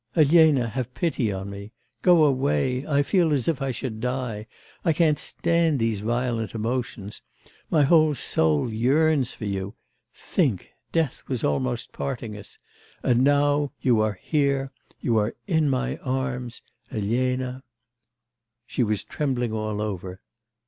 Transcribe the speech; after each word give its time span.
'Elena, 0.15 0.67
have 0.69 0.91
pity 0.95 1.31
on 1.31 1.51
me; 1.51 1.71
go 2.01 2.23
away, 2.23 2.83
I 2.87 3.03
feel 3.03 3.31
as 3.31 3.47
if 3.47 3.61
I 3.61 3.69
should 3.69 3.99
die.... 3.99 4.47
I 4.83 4.93
can't 4.93 5.19
stand 5.19 5.77
these 5.77 5.99
violent 5.99 6.55
emotions... 6.55 7.21
my 7.69 7.83
whole 7.83 8.15
soul 8.15 8.73
yearns 8.73 9.33
for 9.33 9.45
you... 9.45 9.75
think, 10.11 10.71
death 10.91 11.21
was 11.27 11.43
almost 11.43 11.91
parting 11.91 12.35
us.. 12.35 12.57
and 13.03 13.23
now 13.23 13.73
you 13.79 14.01
are 14.01 14.17
here, 14.19 14.71
you 15.01 15.17
are 15.17 15.35
in 15.45 15.69
my 15.69 15.97
arms... 15.97 16.63
Elena' 16.91 17.61
She 18.65 18.81
was 18.81 19.03
trembling 19.03 19.53
all 19.53 19.81
over. 19.83 20.19